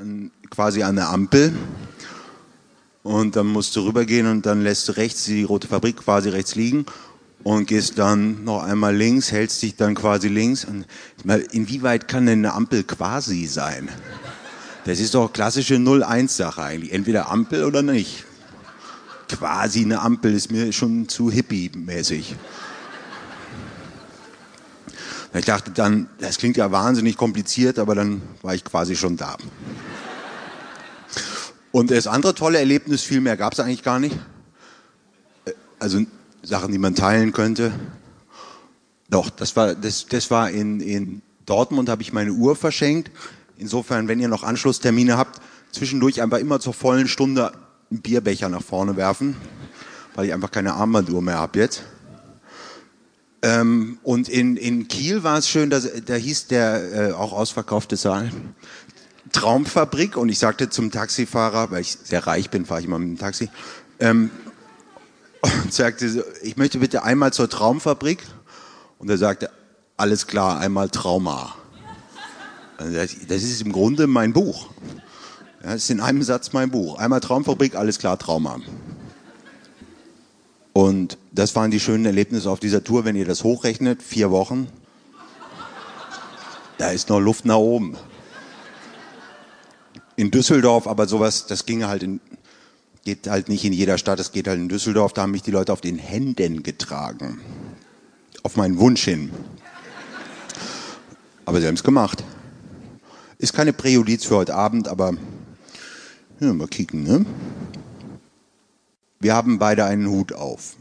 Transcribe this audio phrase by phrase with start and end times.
[0.00, 1.52] an, quasi an der Ampel.
[3.02, 6.54] Und dann musst du rübergehen und dann lässt du rechts die rote Fabrik quasi rechts
[6.54, 6.84] liegen
[7.42, 10.64] und gehst dann noch einmal links, hältst dich dann quasi links.
[10.64, 10.84] Und
[11.52, 13.88] inwieweit kann denn eine Ampel quasi sein?
[14.84, 16.92] Das ist doch klassische 0-1-Sache eigentlich.
[16.92, 18.24] Entweder Ampel oder nicht.
[19.28, 22.34] Quasi eine Ampel ist mir schon zu hippie-mäßig.
[25.32, 29.36] Ich dachte dann, das klingt ja wahnsinnig kompliziert, aber dann war ich quasi schon da.
[31.72, 34.16] Und das andere tolle Erlebnis, viel mehr gab es eigentlich gar nicht.
[35.44, 36.00] Äh, also
[36.42, 37.72] Sachen, die man teilen könnte.
[39.08, 43.10] Doch, das war, das, das war in, in Dortmund, habe ich meine Uhr verschenkt.
[43.56, 45.40] Insofern, wenn ihr noch Anschlusstermine habt,
[45.72, 47.52] zwischendurch einfach immer zur vollen Stunde
[47.90, 49.36] einen Bierbecher nach vorne werfen,
[50.14, 51.82] weil ich einfach keine Armbanduhr mehr habe jetzt.
[53.42, 57.96] Ähm, und in, in Kiel war es schön, dass, da hieß der äh, auch ausverkaufte
[57.96, 58.30] Saal
[59.32, 63.08] Traumfabrik und ich sagte zum Taxifahrer, weil ich sehr reich bin, fahre ich immer mit
[63.08, 63.48] dem Taxi,
[63.98, 64.30] ähm,
[65.42, 68.26] und sagte, ich möchte bitte einmal zur Traumfabrik
[68.98, 69.50] und er sagte,
[69.96, 71.54] alles klar, einmal Trauma.
[72.76, 74.68] Also das ist im Grunde mein Buch.
[75.62, 76.98] Das ist in einem Satz mein Buch.
[76.98, 78.58] Einmal Traumfabrik, alles klar, Trauma.
[80.72, 84.68] Und das waren die schönen Erlebnisse auf dieser Tour, wenn ihr das hochrechnet, vier Wochen.
[86.78, 87.96] Da ist noch Luft nach oben.
[90.20, 92.20] In Düsseldorf, aber sowas, das ging halt in,
[93.06, 95.50] geht halt nicht in jeder Stadt, es geht halt in Düsseldorf, da haben mich die
[95.50, 97.40] Leute auf den Händen getragen.
[98.42, 99.30] Auf meinen Wunsch hin.
[101.46, 102.22] Aber sie haben es gemacht.
[103.38, 105.14] Ist keine Präjudiz für heute Abend, aber
[106.38, 107.24] ja, mal kicken, ne?
[109.20, 110.76] Wir haben beide einen Hut auf.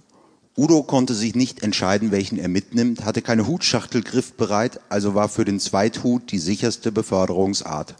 [0.58, 5.45] Udo konnte sich nicht entscheiden, welchen er mitnimmt, hatte keine Hutschachtel griffbereit, also war für
[5.45, 7.95] den Zweithut die sicherste Beförderungsart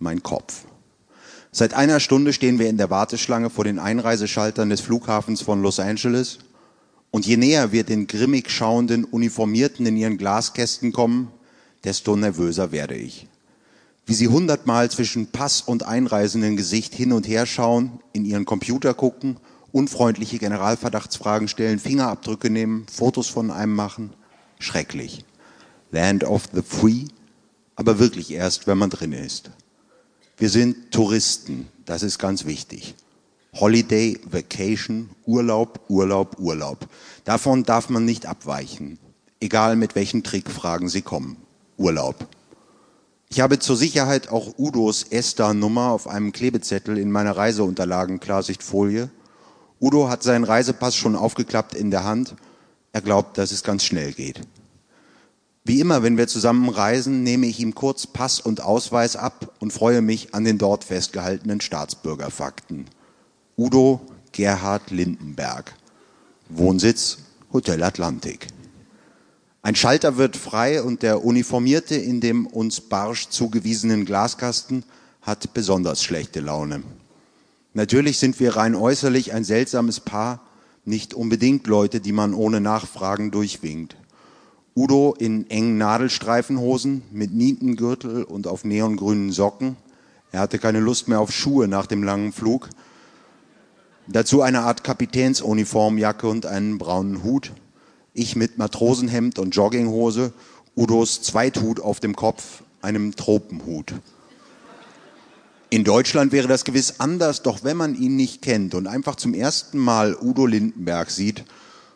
[0.00, 0.64] mein Kopf.
[1.52, 5.80] Seit einer Stunde stehen wir in der Warteschlange vor den Einreiseschaltern des Flughafens von Los
[5.80, 6.38] Angeles.
[7.10, 11.28] Und je näher wir den grimmig schauenden Uniformierten in ihren Glaskästen kommen,
[11.82, 13.26] desto nervöser werde ich.
[14.06, 18.94] Wie sie hundertmal zwischen Pass und einreisenden Gesicht hin und her schauen, in ihren Computer
[18.94, 19.38] gucken
[19.72, 24.12] unfreundliche Generalverdachtsfragen stellen, Fingerabdrücke nehmen, Fotos von einem machen.
[24.58, 25.24] Schrecklich.
[25.90, 27.06] Land of the Free,
[27.76, 29.50] aber wirklich erst, wenn man drin ist.
[30.40, 32.94] Wir sind Touristen, das ist ganz wichtig.
[33.54, 36.88] Holiday, Vacation, Urlaub, Urlaub, Urlaub.
[37.26, 38.98] Davon darf man nicht abweichen,
[39.38, 41.36] egal mit welchen Trickfragen Sie kommen.
[41.76, 42.26] Urlaub.
[43.28, 49.10] Ich habe zur Sicherheit auch Udos ESTA-Nummer auf einem Klebezettel in meiner Reiseunterlagen Klarsichtfolie
[49.78, 52.34] Udo hat seinen Reisepass schon aufgeklappt in der Hand.
[52.92, 54.40] Er glaubt, dass es ganz schnell geht.
[55.64, 59.72] Wie immer, wenn wir zusammen reisen, nehme ich ihm kurz Pass und Ausweis ab und
[59.72, 62.86] freue mich an den dort festgehaltenen Staatsbürgerfakten.
[63.58, 64.00] Udo
[64.32, 65.74] Gerhard Lindenberg.
[66.48, 67.18] Wohnsitz
[67.52, 68.46] Hotel Atlantik.
[69.62, 74.84] Ein Schalter wird frei und der Uniformierte in dem uns barsch zugewiesenen Glaskasten
[75.20, 76.82] hat besonders schlechte Laune.
[77.74, 80.40] Natürlich sind wir rein äußerlich ein seltsames Paar,
[80.86, 83.96] nicht unbedingt Leute, die man ohne Nachfragen durchwinkt.
[84.80, 89.76] Udo in engen Nadelstreifenhosen mit Nietengürtel und auf neongrünen Socken.
[90.32, 92.70] Er hatte keine Lust mehr auf Schuhe nach dem langen Flug.
[94.06, 97.52] Dazu eine Art Kapitänsuniformjacke und einen braunen Hut.
[98.14, 100.32] Ich mit Matrosenhemd und Jogginghose.
[100.74, 103.92] Udos Zweithut auf dem Kopf, einem Tropenhut.
[105.68, 109.34] In Deutschland wäre das gewiss anders, doch wenn man ihn nicht kennt und einfach zum
[109.34, 111.44] ersten Mal Udo Lindenberg sieht,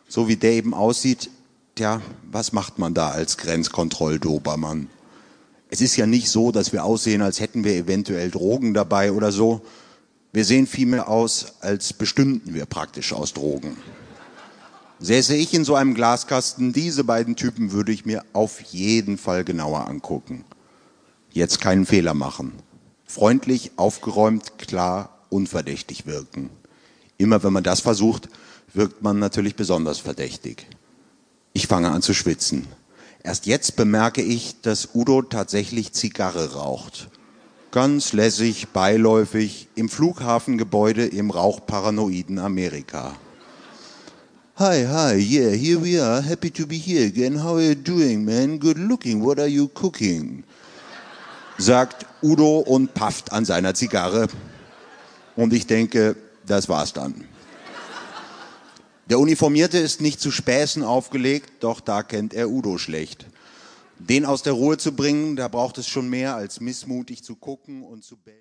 [0.07, 1.31] so wie der eben aussieht,
[1.75, 4.89] tja, was macht man da als Grenzkontrolldobermann?
[5.71, 9.33] Es ist ja nicht so, dass wir aussehen, als hätten wir eventuell Drogen dabei oder
[9.33, 9.63] so.
[10.33, 13.77] Wir sehen vielmehr aus, als bestünden wir praktisch aus Drogen.
[15.01, 19.45] Säße ich in so einem Glaskasten, diese beiden Typen würde ich mir auf jeden Fall
[19.45, 20.45] genauer angucken.
[21.31, 22.53] Jetzt keinen Fehler machen
[23.15, 26.51] freundlich, aufgeräumt, klar, unverdächtig wirken.
[27.17, 28.29] Immer wenn man das versucht,
[28.73, 30.67] wirkt man natürlich besonders verdächtig.
[31.57, 32.67] Ich fange an zu schwitzen.
[33.23, 37.09] Erst jetzt bemerke ich, dass Udo tatsächlich Zigarre raucht.
[37.71, 43.15] Ganz lässig, beiläufig, im Flughafengebäude im rauchparanoiden Amerika.
[44.57, 46.21] Hi, hi, yeah, here we are.
[46.21, 47.43] Happy to be here again.
[47.43, 48.59] How are you doing, man?
[48.59, 49.25] Good looking.
[49.25, 50.43] What are you cooking?
[51.57, 54.27] sagt Udo und pafft an seiner Zigarre.
[55.37, 56.17] Und ich denke,
[56.47, 57.25] das war's dann.
[59.11, 63.27] Der Uniformierte ist nicht zu Späßen aufgelegt, doch da kennt er Udo schlecht.
[63.99, 67.83] Den aus der Ruhe zu bringen, da braucht es schon mehr als missmutig zu gucken
[67.83, 68.33] und zu bellen.